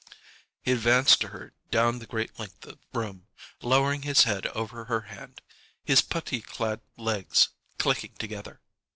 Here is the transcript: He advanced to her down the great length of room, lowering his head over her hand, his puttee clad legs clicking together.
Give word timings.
He 0.63 0.71
advanced 0.71 1.21
to 1.21 1.27
her 1.27 1.53
down 1.69 1.99
the 1.99 2.07
great 2.07 2.39
length 2.39 2.65
of 2.65 2.79
room, 2.91 3.27
lowering 3.61 4.01
his 4.01 4.23
head 4.23 4.47
over 4.47 4.85
her 4.85 5.01
hand, 5.01 5.43
his 5.83 6.01
puttee 6.01 6.41
clad 6.41 6.81
legs 6.97 7.49
clicking 7.77 8.15
together. 8.15 8.61